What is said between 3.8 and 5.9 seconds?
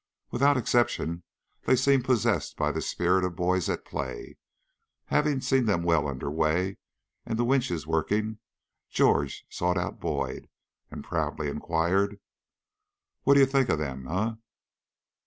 play. Having seen them